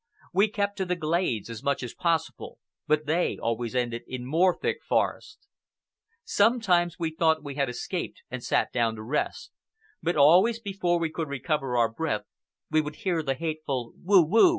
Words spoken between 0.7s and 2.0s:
to the glades as much as